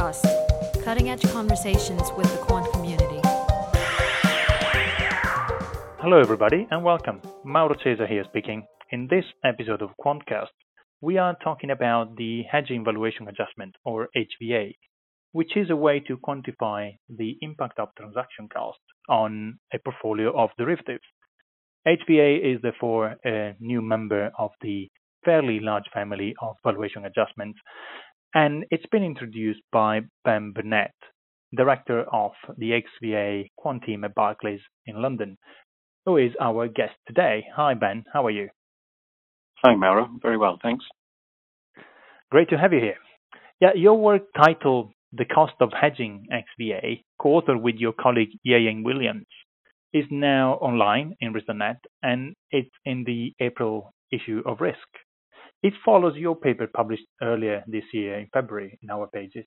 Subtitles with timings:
[0.00, 3.20] Quantcast, cutting edge conversations with the quant community.
[6.00, 7.20] Hello, everybody, and welcome.
[7.44, 8.66] Mauro Cesa here speaking.
[8.92, 10.54] In this episode of Quantcast,
[11.02, 14.72] we are talking about the hedging valuation adjustment, or HVA,
[15.32, 18.80] which is a way to quantify the impact of transaction costs
[19.10, 21.04] on a portfolio of derivatives.
[21.86, 24.88] HVA is therefore a new member of the
[25.26, 27.58] fairly large family of valuation adjustments,
[28.34, 30.94] and it's been introduced by Ben Burnett,
[31.56, 35.36] director of the XVA quant team at Barclays in London,
[36.06, 37.44] who is our guest today.
[37.56, 38.04] Hi, Ben.
[38.12, 38.48] How are you?
[39.64, 40.08] Hi, Mara.
[40.22, 40.84] Very well, thanks.
[42.30, 42.98] Great to have you here.
[43.60, 49.26] Yeah, your work titled The Cost of Hedging XVA, co-authored with your colleague Yayan Williams,
[49.92, 54.78] is now online in RiskNet and it's in the April issue of Risk.
[55.62, 59.44] It follows your paper published earlier this year in February in our pages.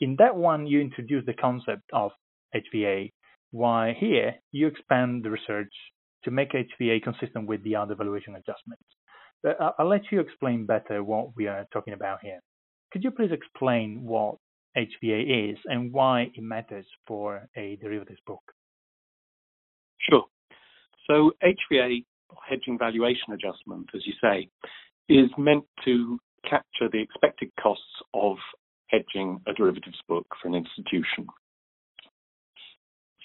[0.00, 2.10] In that one, you introduce the concept of
[2.54, 3.12] HVA,
[3.52, 5.72] while here you expand the research
[6.24, 8.84] to make HVA consistent with the other valuation adjustments.
[9.42, 12.40] But uh, I'll let you explain better what we are talking about here.
[12.92, 14.36] Could you please explain what
[14.76, 18.42] HVA is and why it matters for a derivatives book?
[19.98, 20.24] Sure.
[21.06, 22.04] So HVA,
[22.48, 24.48] hedging valuation adjustment, as you say,
[25.08, 26.18] is meant to
[26.48, 28.36] capture the expected costs of
[28.88, 31.26] hedging a derivatives book for an institution.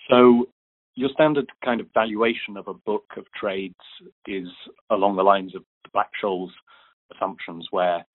[0.09, 0.47] So
[0.95, 3.75] your standard kind of valuation of a book of trades
[4.27, 4.47] is
[4.89, 6.49] along the lines of the Black-Scholes
[7.15, 8.05] assumptions, where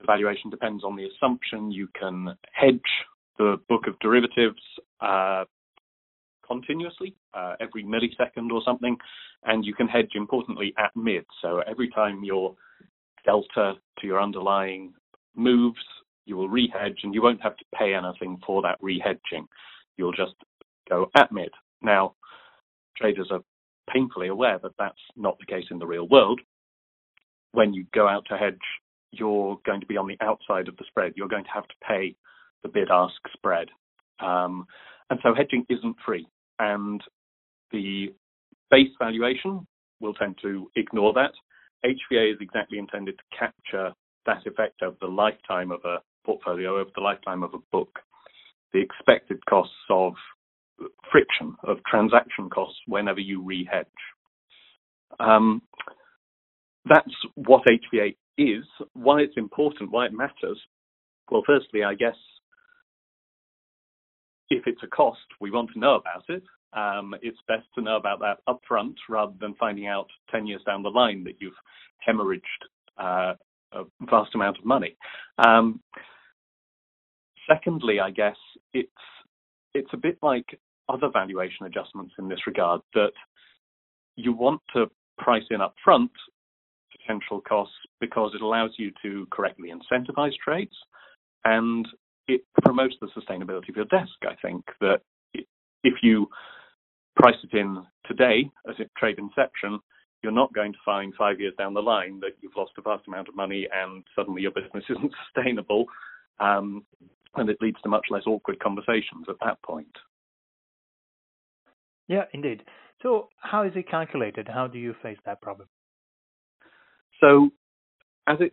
[0.00, 2.80] the valuation depends on the assumption you can hedge
[3.38, 4.60] the book of derivatives
[5.00, 5.44] uh,
[6.46, 8.96] continuously, uh, every millisecond or something,
[9.44, 11.24] and you can hedge importantly at mid.
[11.42, 12.54] So every time your
[13.24, 14.92] delta to your underlying
[15.34, 15.80] moves,
[16.26, 19.46] you will rehedge and you won't have to pay anything for that rehedging.
[19.96, 20.34] You'll just
[20.88, 21.50] go at mid.
[21.82, 22.14] Now,
[22.96, 23.40] traders are
[23.92, 26.40] painfully aware that that's not the case in the real world.
[27.52, 28.58] When you go out to hedge,
[29.12, 31.12] you're going to be on the outside of the spread.
[31.16, 32.16] You're going to have to pay
[32.62, 33.68] the bid ask spread.
[34.20, 34.66] Um,
[35.10, 36.26] and so hedging isn't free.
[36.58, 37.00] And
[37.70, 38.12] the
[38.70, 39.66] base valuation
[40.00, 41.32] will tend to ignore that.
[41.84, 43.92] HVA is exactly intended to capture
[44.26, 47.98] that effect over the lifetime of a portfolio, over the lifetime of a book.
[48.72, 50.14] The expected costs of
[51.12, 53.84] friction, of transaction costs whenever you rehedge.
[55.20, 55.62] Um,
[56.86, 58.64] that's what HVA is,
[58.94, 60.60] why it's important, why it matters.
[61.30, 62.16] Well, firstly, I guess
[64.50, 66.42] if it's a cost, we want to know about it.
[66.74, 70.82] Um, it's best to know about that upfront rather than finding out 10 years down
[70.82, 71.52] the line that you've
[72.06, 72.40] hemorrhaged
[72.98, 73.34] uh,
[73.72, 74.96] a vast amount of money.
[75.38, 75.80] Um,
[77.48, 78.36] secondly, I guess
[78.72, 78.90] it's
[79.74, 80.46] it's a bit like
[80.88, 83.12] other valuation adjustments in this regard that
[84.16, 84.86] you want to
[85.18, 86.10] price in upfront
[86.96, 90.74] potential costs because it allows you to correctly incentivize trades
[91.44, 91.86] and
[92.28, 94.12] it promotes the sustainability of your desk.
[94.22, 95.00] I think that
[95.34, 96.28] if you
[97.16, 99.78] price it in today as a trade inception,
[100.22, 103.06] you're not going to find five years down the line that you've lost a vast
[103.06, 105.84] amount of money and suddenly your business isn't sustainable.
[106.40, 106.84] Um,
[107.36, 109.96] and it leads to much less awkward conversations at that point.
[112.08, 112.62] Yeah, indeed.
[113.02, 114.48] So, how is it calculated?
[114.48, 115.68] How do you face that problem?
[117.20, 117.50] So,
[118.26, 118.52] as it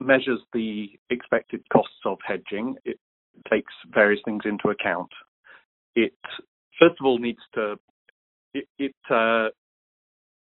[0.00, 2.98] measures the expected costs of hedging, it
[3.50, 5.10] takes various things into account.
[5.94, 6.14] It
[6.78, 7.78] first of all needs to
[8.54, 9.48] it, it uh,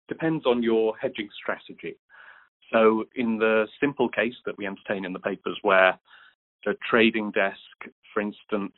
[0.09, 1.97] depends on your hedging strategy.
[2.73, 5.99] So, in the simple case that we entertain in the papers, where
[6.65, 8.75] the trading desk, for instance,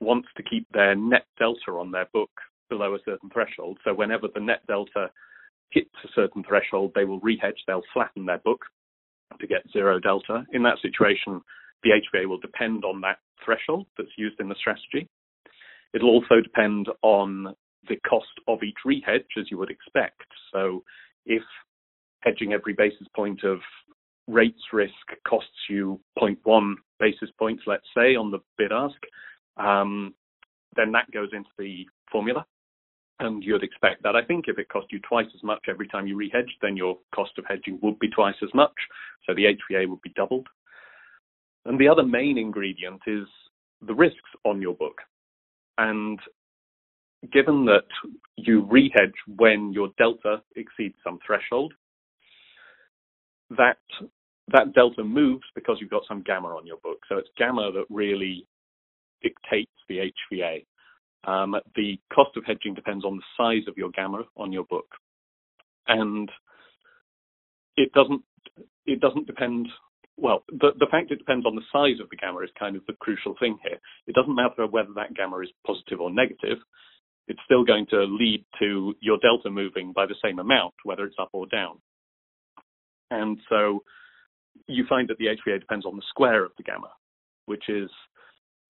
[0.00, 2.30] wants to keep their net delta on their book
[2.68, 5.10] below a certain threshold, so whenever the net delta
[5.70, 8.64] hits a certain threshold, they will rehedge, they'll flatten their book
[9.40, 10.44] to get zero delta.
[10.52, 11.40] In that situation,
[11.82, 15.08] the HVA will depend on that threshold that's used in the strategy.
[15.94, 17.54] It'll also depend on
[17.88, 20.22] the cost of each rehedge, as you would expect.
[20.52, 20.82] So
[21.26, 21.42] if
[22.20, 23.60] hedging every basis point of
[24.26, 24.92] rates risk
[25.28, 28.96] costs you 0.1 basis points, let's say, on the bid ask,
[29.56, 30.14] um,
[30.76, 32.44] then that goes into the formula.
[33.20, 34.16] And you'd expect that.
[34.16, 36.98] I think if it cost you twice as much every time you rehedge, then your
[37.14, 38.74] cost of hedging would be twice as much.
[39.24, 40.48] So the HVA would be doubled.
[41.64, 43.26] And the other main ingredient is
[43.86, 45.00] the risks on your book.
[45.78, 46.18] And
[47.32, 47.84] given that
[48.36, 51.72] you rehedge when your delta exceeds some threshold,
[53.50, 53.78] that
[54.52, 56.98] that delta moves because you've got some gamma on your book.
[57.08, 58.46] So it's gamma that really
[59.22, 60.66] dictates the HVA.
[61.26, 64.88] Um, the cost of hedging depends on the size of your gamma on your book,
[65.88, 66.30] and
[67.76, 68.22] it doesn't
[68.86, 69.68] it doesn't depend.
[70.16, 72.86] Well, the, the fact it depends on the size of the gamma is kind of
[72.86, 73.78] the crucial thing here.
[74.06, 76.58] It doesn't matter whether that gamma is positive or negative.
[77.26, 81.16] It's still going to lead to your delta moving by the same amount, whether it's
[81.18, 81.78] up or down.
[83.10, 83.82] And so
[84.66, 86.90] you find that the HVA depends on the square of the gamma,
[87.46, 87.90] which is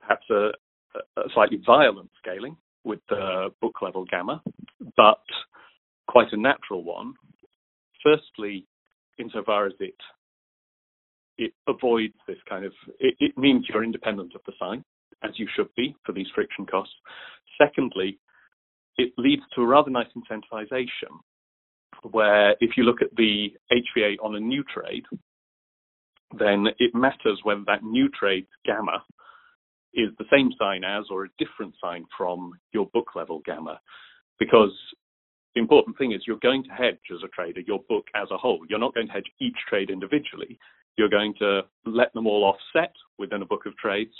[0.01, 0.51] perhaps a,
[1.17, 4.43] a slightly violent scaling with the book level gamma,
[4.97, 5.23] but
[6.07, 7.15] quite a natural one.
[8.03, 8.67] Firstly,
[9.19, 9.95] insofar as it
[11.37, 14.85] it avoids this kind of it, it means you're independent of the sign,
[15.23, 16.95] as you should be for these friction costs.
[17.59, 18.19] Secondly,
[18.97, 21.19] it leads to a rather nice incentivization
[22.11, 25.05] where if you look at the HVA on a new trade,
[26.39, 29.03] then it matters whether that new trade gamma
[29.95, 33.81] is the same sign as or a different sign from your book level gamma.
[34.39, 34.73] Because
[35.55, 38.37] the important thing is you're going to hedge as a trader your book as a
[38.37, 38.61] whole.
[38.69, 40.59] You're not going to hedge each trade individually.
[40.99, 44.15] You're going to let them all offset within a book of trades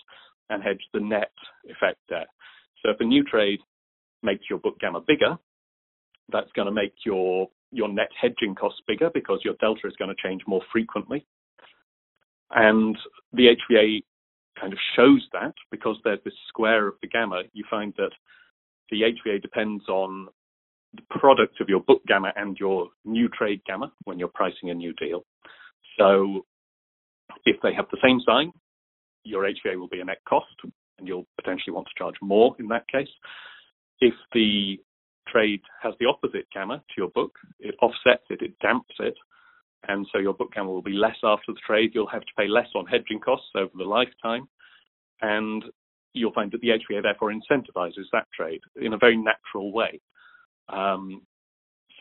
[0.51, 1.33] and hedge the net
[1.65, 2.27] effect there.
[2.83, 3.61] So if a new trade
[4.25, 5.37] makes your book gamma bigger,
[6.31, 10.09] that's going to make your your net hedging costs bigger because your delta is going
[10.09, 11.27] to change more frequently.
[12.53, 12.97] And
[13.33, 14.05] the HVA
[14.59, 18.13] kind of shows that because there's this square of the gamma, you find that
[18.91, 20.29] the HVA depends on
[20.95, 24.75] the product of your book gamma and your new trade gamma when you're pricing a
[24.75, 25.25] new deal.
[25.99, 26.45] So
[27.45, 28.53] if they have the same sign,
[29.25, 30.47] your HVA will be a net cost
[30.99, 33.09] and you'll potentially want to charge more in that case.
[34.01, 34.79] If the
[35.29, 39.15] trade has the opposite gamma to your book, it offsets it, it damps it,
[39.89, 41.93] and so your book gamma will be less after the trade.
[41.95, 44.49] You'll have to pay less on hedging costs over the lifetime,
[45.23, 45.65] and
[46.13, 50.01] you'll find that the HVA therefore incentivizes that trade in a very natural way.
[50.69, 51.23] Um,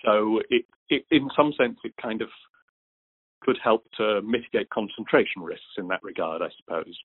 [0.06, 2.30] so it, it, in some sense, it kind of
[3.42, 6.98] could help to mitigate concentration risks in that regard, I suppose.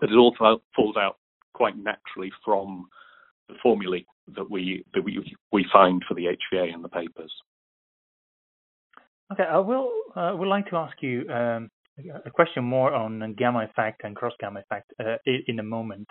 [0.00, 1.16] But it all falls out
[1.54, 2.88] quite naturally from
[3.48, 4.04] the formulae
[4.36, 7.32] that we that we we find for the HVA in the papers.
[9.32, 11.70] Okay, I will uh, would like to ask you um,
[12.24, 15.16] a question more on gamma effect and cross gamma effect uh,
[15.46, 16.08] in a moment.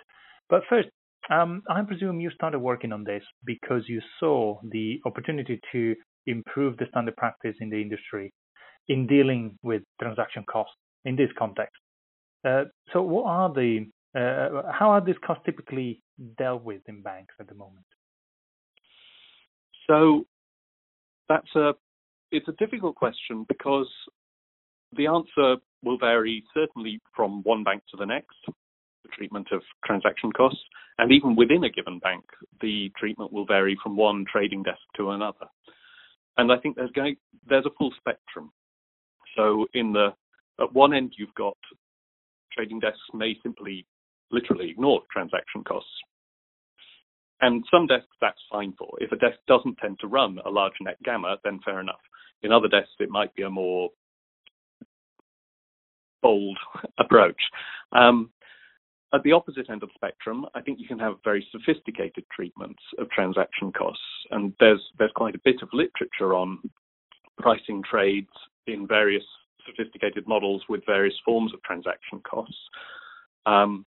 [0.48, 0.88] But first,
[1.30, 5.94] um, I presume you started working on this because you saw the opportunity to
[6.26, 8.32] improve the standard practice in the industry
[8.88, 11.76] in dealing with transaction costs in this context.
[12.46, 13.86] Uh, so, what are the
[14.16, 16.00] uh, how are these costs typically
[16.38, 17.84] dealt with in banks at the moment?
[19.88, 20.26] So,
[21.28, 21.72] that's a
[22.30, 23.88] it's a difficult question because
[24.96, 30.32] the answer will vary certainly from one bank to the next, the treatment of transaction
[30.32, 30.60] costs,
[30.98, 32.24] and even within a given bank,
[32.60, 35.46] the treatment will vary from one trading desk to another.
[36.36, 37.16] And I think there's going
[37.48, 38.52] there's a full spectrum.
[39.36, 40.08] So in the
[40.60, 41.56] at one end you've got
[42.52, 43.86] trading desks may simply
[44.30, 45.90] literally ignore transaction costs.
[47.40, 48.90] And some desks that's fine for.
[49.00, 52.00] If a desk doesn't tend to run a large net gamma, then fair enough.
[52.42, 53.90] In other desks, it might be a more
[56.22, 56.58] bold
[56.98, 57.40] approach.
[57.92, 58.30] Um,
[59.14, 62.82] at the opposite end of the spectrum, I think you can have very sophisticated treatments
[62.98, 66.58] of transaction costs, and there's there's quite a bit of literature on
[67.38, 68.28] pricing trades
[68.66, 69.24] in various
[69.66, 72.58] sophisticated models with various forms of transaction costs.
[73.46, 73.86] Um,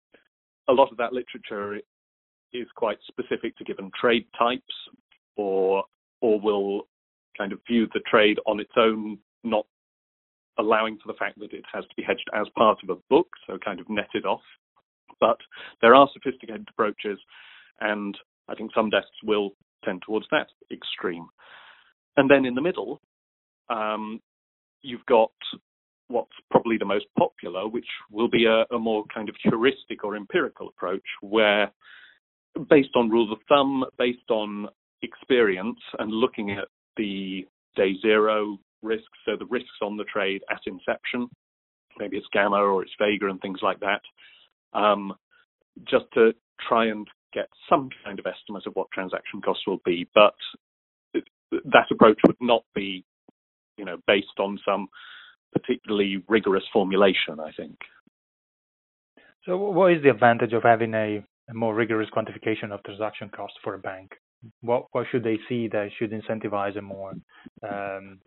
[0.69, 1.81] a lot of that literature
[2.55, 4.63] is quite specific to given trade types,
[5.37, 5.85] or
[6.21, 6.89] or will
[7.37, 9.67] kind of view the trade on its own, not
[10.59, 13.29] allowing for the fact that it has to be hedged as part of a book,
[13.47, 14.41] so kind of netted off.
[15.21, 15.39] But
[15.81, 17.19] there are sophisticated approaches,
[17.81, 18.17] and
[18.49, 19.51] I think some desks will
[19.85, 21.27] tend towards that extreme.
[22.17, 23.01] And then in the middle,
[23.69, 24.21] um,
[24.83, 25.33] you've got
[26.09, 30.17] what's probably the most popular, which will be a, a, more kind of heuristic or
[30.17, 31.73] empirical approach, where
[32.69, 34.69] based on rules of thumb, based on
[35.03, 37.47] experience, and looking at the
[37.77, 41.29] day zero risks, so the risks on the trade at inception,
[41.99, 44.01] maybe it's gamma or it's vega and things like that,
[44.79, 45.13] um,
[45.89, 46.33] just to
[46.69, 50.09] try and get some kind of estimate of what transaction costs will be.
[50.15, 50.35] But
[51.53, 53.05] that approach would not be,
[53.77, 54.89] you know, based on some
[55.53, 57.77] particularly rigorous formulation, I think.
[59.45, 63.59] So, what is the advantage of having a, a more rigorous quantification of transaction costs
[63.63, 64.13] for a bank?
[64.61, 67.13] What what should they see that should incentivize a more
[67.63, 68.21] um,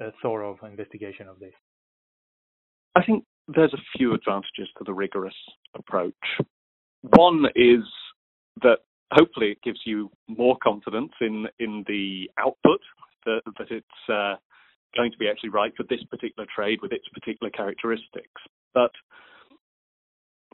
[0.00, 1.54] a thorough investigation of this?
[2.94, 5.34] I think there's a few advantages to the rigorous
[5.74, 6.14] approach.
[7.02, 7.84] One is
[8.62, 8.78] that
[9.12, 12.80] hopefully it gives you more confidence in in the output
[13.24, 14.34] that, that it's uh,
[14.96, 18.42] going to be actually right for this particular trade with its particular characteristics.
[18.74, 18.90] But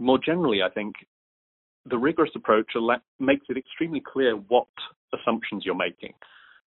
[0.00, 0.94] more generally, I think
[1.86, 2.72] the rigorous approach
[3.18, 4.66] makes it extremely clear what
[5.14, 6.12] assumptions you're making.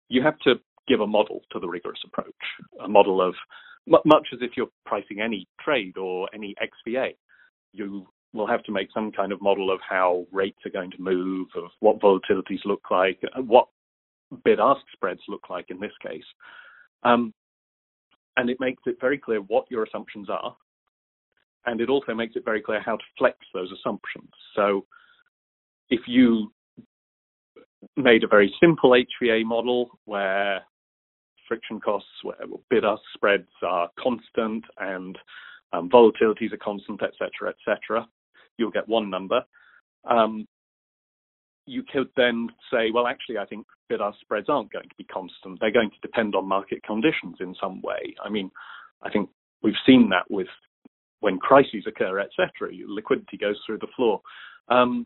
[0.10, 0.56] You have to
[0.88, 2.34] give a model to the rigorous approach,
[2.84, 3.36] a model of
[3.88, 7.16] much as if you're pricing any trade or any XVA.
[7.74, 11.02] You will have to make some kind of model of how rates are going to
[11.02, 13.68] move, of what volatilities look like, what
[14.44, 16.24] bid-ask spreads look like in this case.
[17.04, 17.34] Um,
[18.38, 20.56] and it makes it very clear what your assumptions are,
[21.66, 24.30] and it also makes it very clear how to flex those assumptions.
[24.56, 24.86] So
[25.92, 26.52] if you
[27.98, 30.62] made a very simple HVA model where
[31.48, 32.38] friction costs, where
[32.70, 35.18] bid-ask spreads are constant and
[35.74, 38.08] um, volatilities are constant, etc., etc.,
[38.58, 39.44] you'll get one number.
[40.10, 40.48] Um,
[41.66, 45.60] you could then say, well, actually, I think bid-ask spreads aren't going to be constant.
[45.60, 48.16] They're going to depend on market conditions in some way.
[48.24, 48.50] I mean,
[49.04, 49.30] I think
[49.62, 50.48] we've seen that with
[51.20, 52.72] when crises occur, etc.
[52.88, 54.22] Liquidity goes through the floor.
[54.70, 55.06] Um,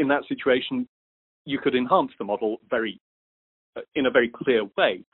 [0.00, 0.88] in that situation,
[1.44, 3.00] you could enhance the model very
[3.76, 5.04] uh, in a very clear way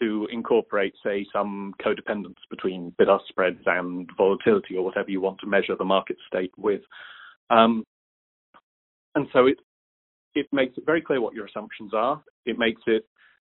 [0.00, 5.46] to incorporate, say, some codependence between bid-ask spreads and volatility, or whatever you want to
[5.46, 6.82] measure the market state with.
[7.50, 7.84] Um,
[9.14, 9.58] and so it
[10.34, 12.22] it makes it very clear what your assumptions are.
[12.46, 13.04] It makes it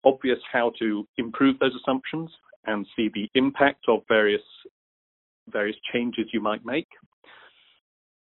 [0.04, 2.30] obvious how to improve those assumptions
[2.64, 4.42] and see the impact of various
[5.48, 6.88] various changes you might make.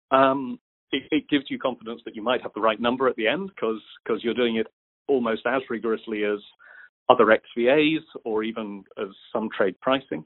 [0.10, 0.60] Um,
[0.92, 3.50] it, it, gives you confidence that you might have the right number at the end
[3.50, 4.68] because because you're doing it
[5.08, 6.40] almost as rigorously as
[7.10, 10.26] other XVAs or even as some trade pricing.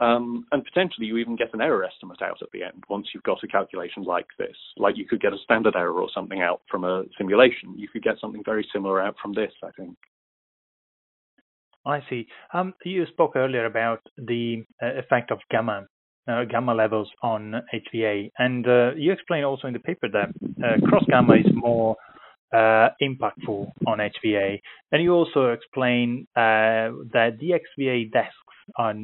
[0.00, 3.22] Um, and potentially you even get an error estimate out at the end once you've
[3.22, 4.56] got a calculation like this.
[4.76, 7.74] Like you could get a standard error or something out from a simulation.
[7.76, 9.96] You could get something very similar out from this, I think.
[11.84, 12.26] I see.
[12.52, 15.86] Um, you spoke earlier about the uh, effect of gamma
[16.28, 20.28] uh, gamma levels on HVA, and uh, you explain also in the paper that
[20.64, 21.96] uh, cross gamma is more
[22.54, 24.60] uh, impactful on HVA,
[24.92, 28.36] and you also explain uh, that the XVA desks
[28.76, 28.94] are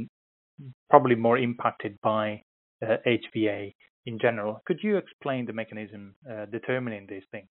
[0.90, 2.42] probably more impacted by
[2.82, 3.74] HVA
[4.06, 4.62] in general.
[4.66, 6.14] Could you explain the mechanism
[6.52, 7.48] determining these things?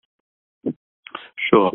[1.49, 1.71] Sure.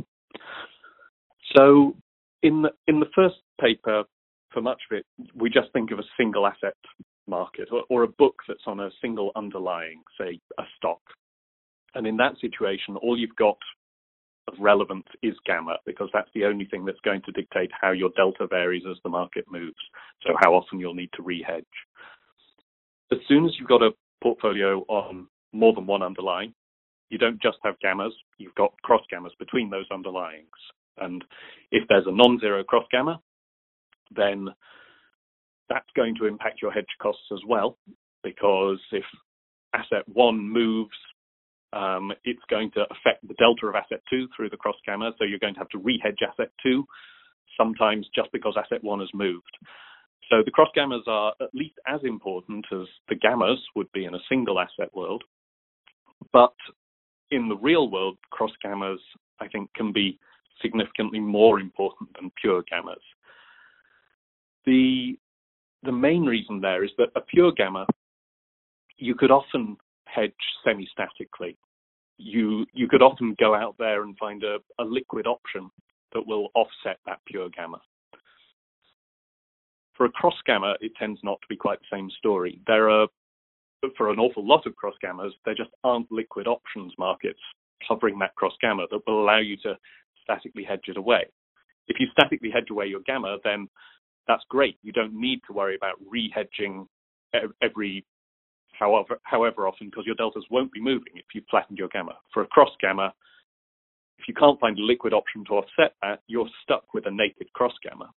[1.57, 1.97] So
[2.42, 4.04] in the, in the first paper,
[4.52, 6.75] for much of it, we just think of a single asset
[7.28, 11.00] market or, or, a book that's on a single underlying, say, a stock.
[11.94, 13.58] And in that situation, all you've got
[14.49, 18.11] of relevance is gamma because that's the only thing that's going to dictate how your
[18.16, 19.76] delta varies as the market moves.
[20.26, 21.64] So how often you'll need to rehedge.
[23.12, 23.90] As soon as you've got a
[24.23, 26.54] portfolio on more than one underlying,
[27.11, 30.44] you don't just have gammas, you've got cross gammas between those underlyings.
[30.99, 31.25] And
[31.70, 33.20] if there's a non-zero cross gamma,
[34.14, 34.49] then
[35.68, 37.76] that's going to impact your hedge costs as well,
[38.22, 39.04] because if
[39.75, 40.96] asset one moves,
[41.72, 45.12] um, it's going to affect the delta of asset two through the cross gamma.
[45.18, 46.84] So you're going to have to rehedge asset two,
[47.56, 49.56] sometimes just because asset one has moved.
[50.30, 54.14] So the cross gammas are at least as important as the gammas would be in
[54.14, 55.25] a single asset world.
[56.32, 56.54] But
[57.30, 58.98] in the real world, cross gammas,
[59.40, 60.18] I think, can be
[60.60, 62.96] significantly more important than pure gammas.
[64.66, 65.16] The
[65.82, 67.87] the main reason there is that a pure gamma
[68.97, 70.32] you could often hedge
[70.64, 71.56] semi-statically.
[72.18, 75.70] You you could often go out there and find a, a liquid option
[76.12, 77.80] that will offset that pure gamma.
[79.94, 82.61] For a cross gamma, it tends not to be quite the same story.
[82.66, 83.06] There are
[83.97, 87.38] for an awful lot of cross gammas, there just aren't liquid options markets
[87.87, 89.78] covering that cross gamma that will allow you to
[90.23, 91.25] statically hedge it away.
[91.87, 93.68] If you statically hedge away your gamma, then
[94.28, 94.76] that's great.
[94.82, 96.87] You don't need to worry about rehedging
[97.62, 98.04] every
[98.78, 102.12] however however often because your deltas won't be moving if you've flattened your gamma.
[102.32, 103.12] For a cross gamma,
[104.18, 107.52] if you can't find a liquid option to offset that, you're stuck with a naked
[107.54, 108.11] cross gamma.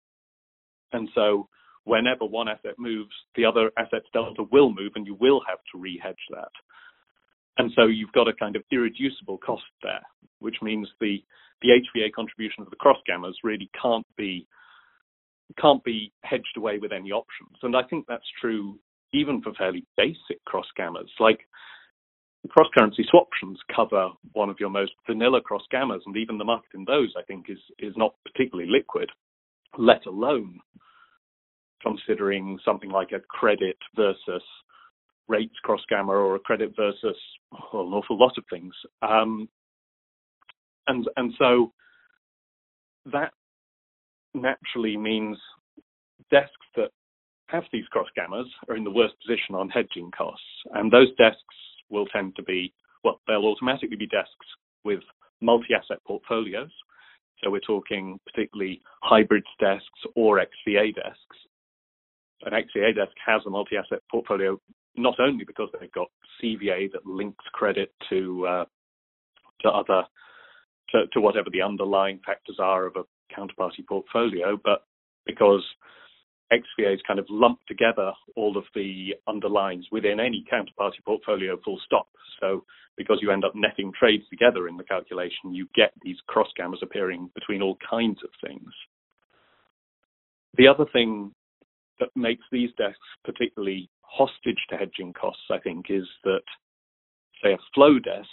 [0.94, 1.48] And so
[1.86, 5.80] whenever one asset moves, the other asset's delta will move and you will have to
[5.80, 6.51] rehedge that.
[7.58, 10.01] And so you've got a kind of irreducible cost there,
[10.39, 11.24] which means the
[11.62, 14.48] the HVA contribution of the cross gammas really can't be
[15.60, 17.58] can't be hedged away with any options.
[17.63, 18.79] And I think that's true
[19.13, 21.10] even for fairly basic cross gammas.
[21.20, 21.39] Like
[22.50, 26.72] cross currency swaptions cover one of your most vanilla cross gammas, and even the market
[26.74, 29.10] in those, I think, is is not particularly liquid,
[29.77, 30.60] let alone
[31.81, 34.43] considering something like a credit versus
[35.27, 37.17] rates cross gamma or a credit versus
[37.51, 38.74] an awful lot of things.
[39.01, 39.50] Um,
[40.88, 41.74] and and so
[43.12, 43.31] that
[44.33, 45.38] naturally means
[46.29, 46.91] desks that
[47.47, 51.55] have these cross gammas are in the worst position on hedging costs, and those desks
[51.89, 52.73] will tend to be
[53.03, 54.47] well, they'll automatically be desks
[54.83, 55.00] with
[55.41, 56.69] multi-asset portfolios.
[57.43, 61.38] So we're talking particularly hybrids desks or XVA desks.
[62.43, 64.59] An XVA desk has a multi-asset portfolio
[64.95, 66.07] not only because they've got
[66.41, 68.65] CVA that links credit to uh,
[69.61, 70.03] to other
[70.89, 73.03] to, to whatever the underlying factors are of a
[73.38, 74.85] counterparty portfolio, but
[75.25, 75.63] because
[76.51, 82.07] XVAs kind of lumped together all of the underlyings within any counterparty portfolio full stop.
[82.39, 82.65] So
[82.97, 86.81] because you end up netting trades together in the calculation, you get these cross gammas
[86.81, 88.69] appearing between all kinds of things.
[90.57, 91.33] The other thing
[92.00, 96.41] that makes these desks particularly hostage to hedging costs, I think, is that,
[97.41, 98.27] say, a flow desk,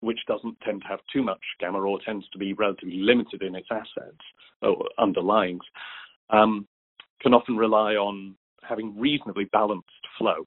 [0.00, 3.54] which doesn't tend to have too much gamma or tends to be relatively limited in
[3.54, 4.22] its assets
[4.62, 5.60] or underlyings,
[6.30, 6.66] um,
[7.20, 9.88] can often rely on having reasonably balanced
[10.18, 10.46] flow.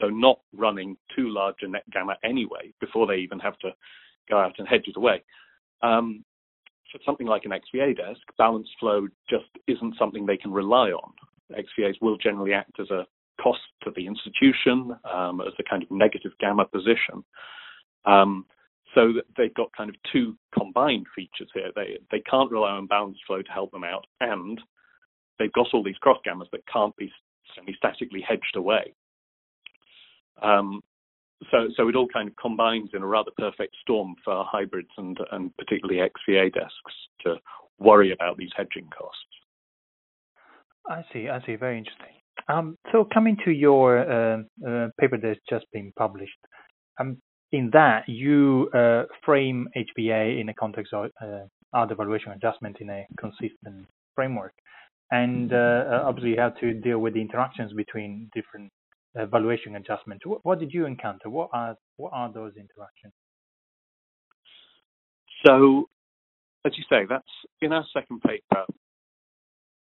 [0.00, 3.70] So not running too large a net gamma anyway before they even have to
[4.28, 5.22] go out and hedge it away.
[5.82, 6.24] Um,
[6.92, 11.12] for something like an XVA desk, balanced flow just isn't something they can rely on.
[11.52, 13.06] XVAs will generally act as a
[13.40, 17.24] cost to the institution, um, as a kind of negative gamma position.
[18.04, 18.46] Um,
[18.96, 21.70] so they've got kind of two combined features here.
[21.76, 24.58] They they can't rely on balanced flow to help them out, and
[25.38, 27.12] they've got all these cross gammas that can't be
[27.54, 28.94] semi-statically hedged away.
[30.42, 30.80] Um,
[31.50, 35.18] so, so it all kind of combines in a rather perfect storm for hybrids and,
[35.32, 37.36] and particularly XVA desks to
[37.78, 39.20] worry about these hedging costs.
[40.88, 41.28] I see.
[41.28, 41.56] I see.
[41.56, 42.14] Very interesting.
[42.48, 46.38] Um, so, coming to your uh, uh, paper that's just been published,
[47.00, 47.18] um,
[47.52, 52.90] in that you uh, frame HVA in the context of uh, other valuation adjustment in
[52.90, 54.52] a consistent framework,
[55.10, 58.70] and uh, uh, obviously you have to deal with the interactions between different
[59.30, 60.26] valuation adjustments.
[60.26, 61.30] What, what, did you encounter?
[61.30, 63.14] What are what are those interactions?
[65.46, 65.88] So,
[66.66, 67.24] as you say, that's
[67.62, 68.64] in our second paper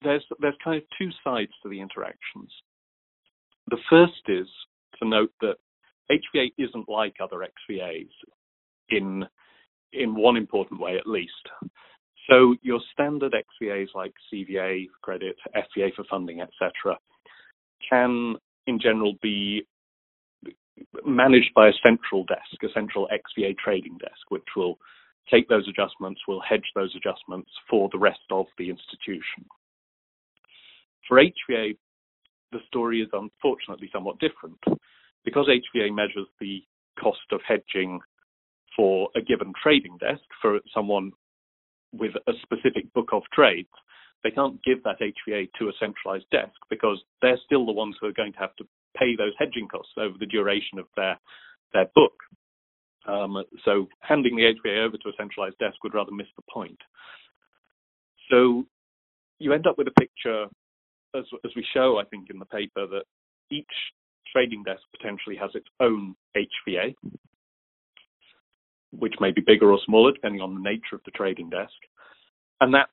[0.04, 2.52] there's there's kind of two sides to the interactions.
[3.70, 4.48] The first is
[5.02, 5.56] to note that
[6.14, 8.10] HVA isn't like other XVAs
[8.90, 9.26] in
[9.94, 11.32] in one important way at least.
[12.30, 16.98] So your standard XVAs like CVA credit, FVA for funding, etc.,
[17.88, 19.68] can in general be
[21.06, 24.78] managed by a central desk, a central XVA trading desk, which will
[25.32, 29.46] take those adjustments, will hedge those adjustments for the rest of the institution.
[31.08, 31.78] For HVA,
[32.52, 34.60] the story is unfortunately somewhat different.
[35.26, 36.64] Because HVA measures the
[37.00, 38.00] cost of hedging
[38.76, 41.12] for a given trading desk for someone
[41.92, 43.70] with a specific book of trades,
[44.24, 48.08] they can't give that HVA to a centralized desk because they're still the ones who
[48.08, 48.66] are going to have to
[48.98, 51.20] pay those hedging costs over the duration of their
[51.74, 52.14] their book.
[53.06, 56.78] Um, so handing the HVA over to a centralized desk would rather miss the point.
[58.32, 58.66] So
[59.40, 60.46] you end up with a picture
[61.16, 63.04] as, as we show, I think, in the paper, that
[63.52, 63.66] each
[64.34, 66.96] trading desk potentially has its own HVA,
[68.92, 71.74] which may be bigger or smaller depending on the nature of the trading desk.
[72.60, 72.90] And that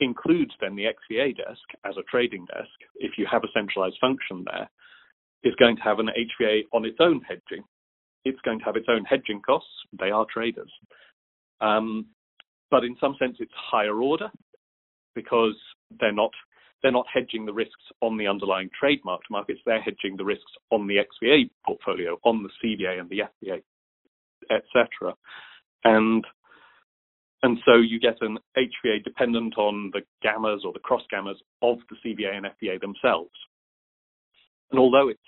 [0.00, 4.44] includes then the XVA desk as a trading desk, if you have a centralized function
[4.44, 4.68] there,
[5.44, 7.64] is going to have an HVA on its own hedging.
[8.24, 9.70] It's going to have its own hedging costs.
[9.98, 10.70] They are traders.
[11.60, 12.06] Um,
[12.70, 14.30] but in some sense, it's higher order
[15.14, 15.54] because
[16.00, 16.30] they're not
[16.82, 20.86] they're not hedging the risks on the underlying trademark markets, they're hedging the risks on
[20.86, 23.62] the XVA portfolio, on the CVA and the FVA,
[24.50, 25.14] etc.
[25.84, 26.24] And
[27.44, 31.78] and so you get an HVA dependent on the gammas or the cross gammas of
[31.90, 33.32] the CVA and FVA themselves.
[34.70, 35.20] And although it's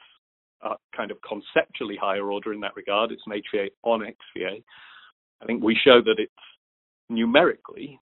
[0.65, 4.63] uh, kind of conceptually higher order in that regard, it's an HVA on XVA.
[5.43, 6.33] I think we show that it's
[7.09, 7.99] numerically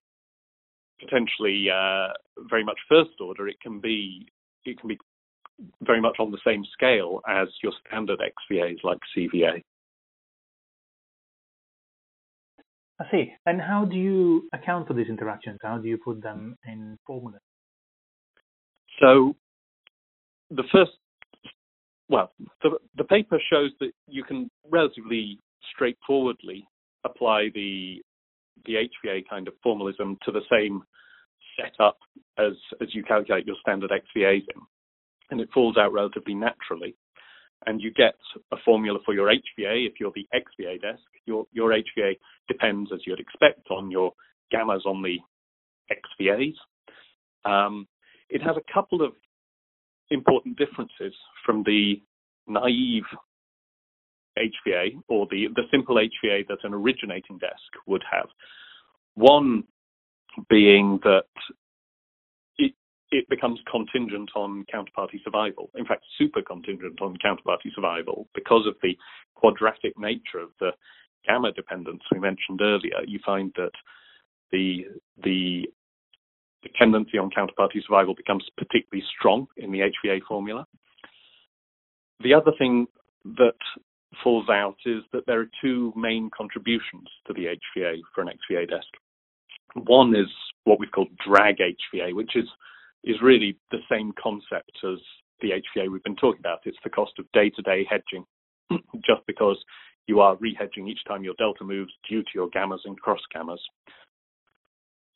[1.03, 2.09] potentially uh,
[2.49, 4.27] very much first order, it can be
[4.65, 4.99] it can be
[5.83, 9.63] very much on the same scale as your standard XVAs like CVA.
[13.01, 13.33] I see.
[13.47, 15.59] And how do you account for these interactions?
[15.63, 17.39] How do you put them in formula?
[19.01, 19.35] So
[20.51, 20.93] the first,
[22.09, 25.39] well, the, the paper shows that you can relatively
[25.75, 26.65] straightforwardly
[27.05, 28.03] apply the
[28.67, 30.83] the HVA kind of formalism to the same
[31.57, 31.99] set up
[32.39, 34.63] as as you calculate your standard XVAs in,
[35.31, 36.97] and it falls out relatively naturally.
[37.65, 38.17] And you get
[38.51, 41.03] a formula for your HVA if you're the XVA desk.
[41.27, 44.13] Your your HVA depends, as you'd expect, on your
[44.53, 45.19] gammas on the
[45.91, 46.55] XVAs.
[47.45, 47.87] Um,
[48.29, 49.13] it has a couple of
[50.11, 52.01] important differences from the
[52.47, 53.05] naive
[54.39, 58.29] HVA or the, the simple HVA that an originating desk would have.
[59.15, 59.65] One
[60.49, 61.25] being that
[63.13, 65.71] it, becomes contingent on counterparty survival.
[65.77, 68.97] In fact, super contingent on counterparty survival because of the
[69.35, 70.71] quadratic nature of the
[71.27, 73.01] gamma dependence we mentioned earlier.
[73.07, 73.73] You find that
[74.51, 74.87] the
[75.23, 75.69] the
[76.63, 80.67] dependency on counterparty survival becomes particularly strong in the HVA formula.
[82.21, 82.87] The other thing
[83.25, 83.59] that
[84.23, 88.69] falls out is that there are two main contributions to the HVA for an XVA
[88.69, 88.87] desk.
[89.75, 90.29] One is
[90.65, 92.47] what we've called drag HVA, which is
[93.05, 94.99] is really the same concept as
[95.41, 96.61] the HVA we've been talking about.
[96.65, 98.25] It's the cost of day-to-day hedging,
[99.05, 99.63] just because
[100.07, 103.59] you are rehedging each time your delta moves due to your gammas and cross gammas.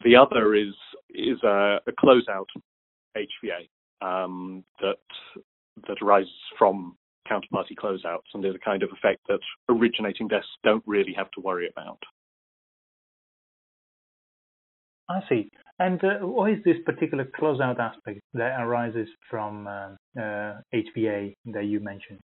[0.05, 0.75] The other is
[1.11, 2.47] is a, a closeout
[3.17, 3.69] HVA
[4.03, 4.99] um, that
[5.89, 6.97] that arises from
[7.31, 11.41] counterparty closeouts and is a kind of effect that originating desks don't really have to
[11.41, 11.99] worry about.
[15.09, 15.51] I see.
[15.79, 21.65] And uh, what is this particular closeout aspect that arises from uh, uh, HVA that
[21.67, 22.21] you mentioned?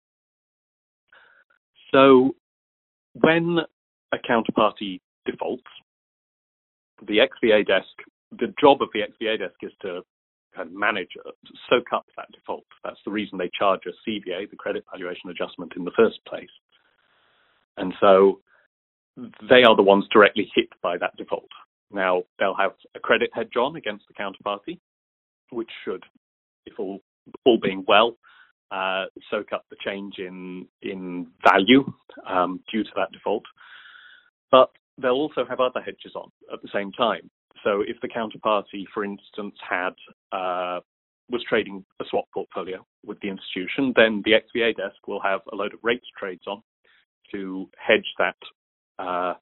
[1.92, 2.34] So,
[3.14, 3.58] when
[4.12, 5.64] a counterparty defaults,
[7.06, 7.86] the XVA desk,
[8.32, 10.02] the job of the XVA desk is to
[10.54, 11.30] kind of manage, uh,
[11.70, 12.64] soak up that default.
[12.84, 16.50] That's the reason they charge a CVA, the credit valuation adjustment, in the first place.
[17.76, 18.40] And so
[19.16, 21.48] they are the ones directly hit by that default.
[21.92, 24.78] Now they'll have a credit hedge on against the counterparty,
[25.50, 26.04] which should,
[26.66, 27.00] if all
[27.44, 28.16] all being well,
[28.70, 31.84] uh, soak up the change in in value
[32.26, 33.44] um, due to that default.
[34.50, 34.70] But
[35.00, 37.30] they'll also have other hedges on at the same time.
[37.64, 39.94] So if the counterparty, for instance, had
[40.32, 40.80] uh,
[41.30, 45.56] was trading a swap portfolio with the institution, then the XVA desk will have a
[45.56, 46.62] load of rates trades on
[47.32, 48.36] to hedge that
[48.98, 49.34] uh,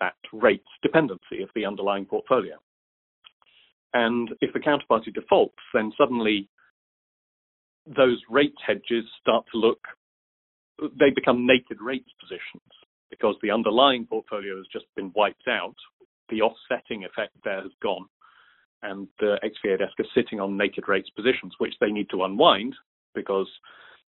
[0.00, 2.56] that rates dependency of the underlying portfolio.
[3.94, 6.48] And if the counterparty defaults, then suddenly
[7.86, 9.80] those rate hedges start to look
[10.98, 12.62] they become naked rates positions
[13.10, 15.74] because the underlying portfolio has just been wiped out
[16.28, 18.04] the offsetting effect there has gone,
[18.82, 22.74] and the XVA desk is sitting on naked rates positions, which they need to unwind
[23.14, 23.48] because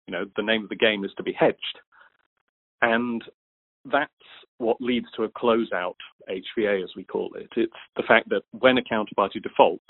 [0.06, 1.78] you know the name of the game is to be hedged,
[2.82, 3.22] and
[3.84, 4.12] that's
[4.58, 5.94] what leads to a closeout
[6.28, 7.48] HVA, as we call it.
[7.56, 9.84] It's the fact that when a counterparty defaults,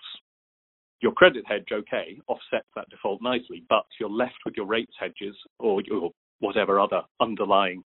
[1.00, 5.34] your credit hedge, okay, offsets that default nicely, but you're left with your rates hedges
[5.58, 7.82] or your whatever other underlying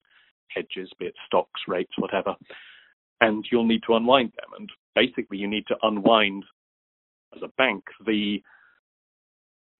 [0.49, 2.35] hedges, be it stocks, rates, whatever,
[3.21, 4.51] and you'll need to unwind them.
[4.59, 6.45] And basically, you need to unwind
[7.37, 8.43] as a bank the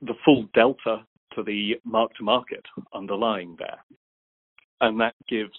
[0.01, 1.05] the full delta
[1.35, 3.85] to the mark to market underlying there,
[4.81, 5.57] and that gives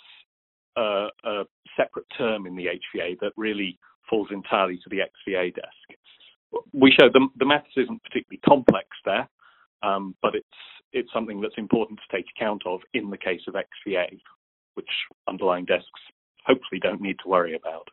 [0.76, 1.44] a, a
[1.78, 3.78] separate term in the HVA that really
[4.10, 6.00] falls entirely to the XVA desk.
[6.72, 9.28] We show the, the maths isn't particularly complex there,
[9.82, 10.48] um, but it's
[10.94, 14.20] it's something that's important to take account of in the case of XVA,
[14.76, 14.90] which
[15.28, 15.90] underlying desks
[16.46, 17.88] hopefully don't need to worry about.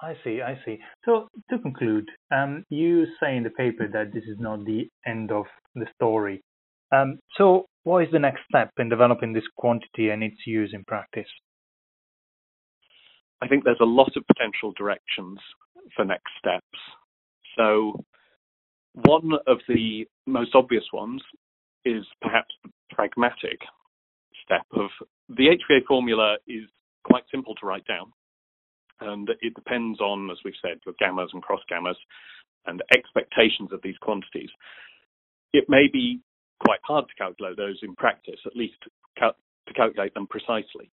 [0.00, 0.80] I see, I see.
[1.04, 5.30] So to conclude, um, you say in the paper that this is not the end
[5.30, 5.44] of
[5.76, 6.42] the story.
[6.90, 10.84] Um, so what is the next step in developing this quantity and its use in
[10.84, 11.28] practice?
[13.42, 15.38] I think there's a lot of potential directions
[15.96, 16.78] for next steps.
[17.56, 18.04] So
[18.94, 21.22] one of the most obvious ones
[21.84, 23.58] is perhaps the pragmatic
[24.44, 24.90] step of
[25.28, 26.64] the HVA formula is
[27.04, 28.12] quite simple to write down.
[29.00, 31.96] And it depends on, as we've said, your gammas and cross gammas
[32.66, 34.50] and expectations of these quantities.
[35.52, 36.20] It may be
[36.64, 38.76] quite hard to calculate those in practice, at least
[39.18, 39.36] cal-
[39.68, 40.90] to calculate them precisely.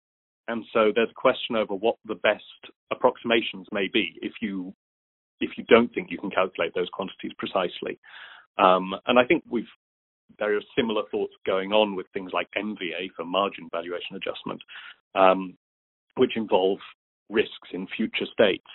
[0.48, 2.44] And so there's a question over what the best
[2.92, 4.74] approximations may be if you
[5.42, 8.00] if you don't think you can calculate those quantities precisely.
[8.58, 9.68] Um, and I think we've
[10.40, 14.62] there are similar thoughts going on with things like MVA for margin valuation adjustment,
[15.14, 15.58] um,
[16.16, 16.80] which involve
[17.30, 18.66] risks in future states.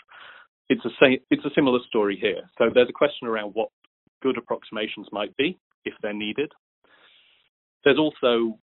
[0.69, 0.91] It's a
[1.31, 2.43] it's a similar story here.
[2.59, 3.71] So there's a question around what
[4.23, 6.53] good approximations might be if they're needed.
[7.85, 8.59] There's also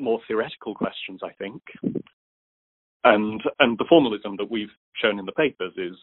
[0.00, 1.62] more theoretical questions, I think,
[3.04, 5.96] and and the formalism that we've shown in the papers is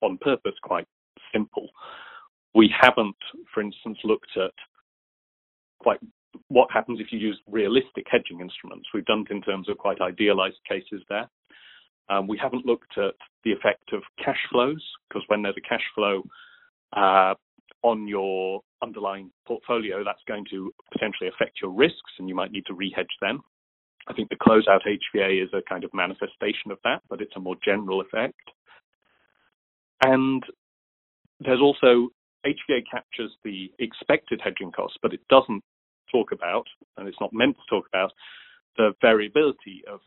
[0.00, 0.86] on purpose quite
[1.32, 1.68] simple.
[2.54, 3.16] We haven't,
[3.54, 4.52] for instance, looked at
[5.78, 6.00] quite
[6.48, 8.88] what happens if you use realistic hedging instruments.
[8.94, 11.28] We've done it in terms of quite idealized cases there.
[12.08, 15.84] Um, we haven't looked at the effect of cash flows because when there's a cash
[15.94, 16.22] flow
[16.92, 17.34] uh,
[17.82, 22.66] on your underlying portfolio, that's going to potentially affect your risks and you might need
[22.66, 23.40] to rehedge them.
[24.08, 27.40] I think the closeout HVA is a kind of manifestation of that, but it's a
[27.40, 28.40] more general effect.
[30.02, 30.42] And
[31.40, 32.08] there's also
[32.46, 35.62] HVA captures the expected hedging costs, but it doesn't
[36.10, 36.64] talk about,
[36.96, 38.12] and it's not meant to talk about,
[38.76, 40.00] the variability of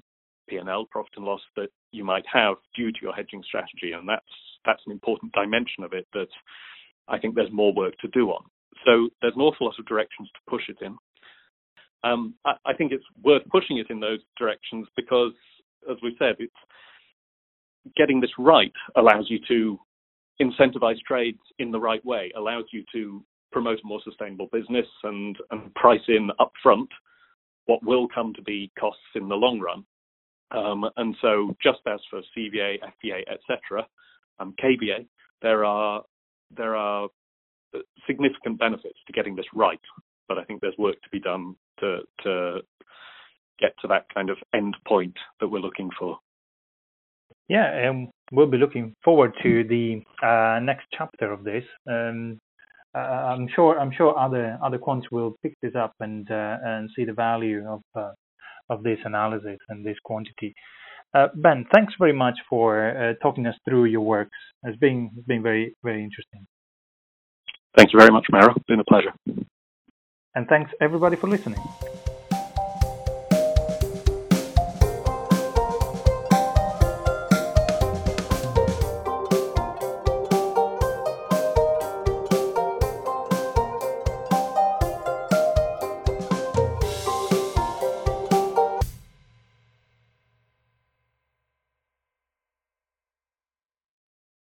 [0.50, 3.94] P&L, profit and loss, that you might have due to your hedging strategy.
[3.94, 4.26] And that's
[4.66, 6.30] that's an important dimension of it that
[7.08, 8.44] I think there's more work to do on.
[8.86, 10.98] So there's an awful lot of directions to push it in.
[12.04, 15.32] Um, I, I, think it's worth pushing it in those directions because,
[15.90, 16.54] as we said, it's
[17.96, 19.80] getting this right allows you to
[20.42, 25.38] incentivize trades in the right way, allows you to promote a more sustainable business and,
[25.52, 26.88] and price in upfront
[27.66, 29.86] what will come to be costs in the long run.
[30.52, 33.88] Um, and so, just as for CVA, FVA, etc.,
[34.40, 35.06] um, KVA,
[35.42, 36.04] there are
[36.52, 37.10] there are
[38.08, 39.80] significant benefits to getting this right,
[40.28, 42.60] but I think there's work to be done to to
[43.60, 46.18] get to that kind of end point that we're looking for.
[47.50, 51.64] Yeah, and we'll be looking forward to the uh, next chapter of this.
[51.90, 52.40] Um,
[52.96, 56.90] uh, I'm sure I'm sure other other quants will pick this up and uh, and
[56.96, 58.12] see the value of uh,
[58.70, 60.54] of this analysis and this quantity.
[61.14, 64.38] Uh, ben, thanks very much for uh, talking us through your works.
[64.64, 66.48] It's been it's been very very interesting.
[67.78, 68.54] Thank you very much, Mara.
[68.56, 69.14] It's been a pleasure.
[70.36, 71.62] And thanks everybody for listening.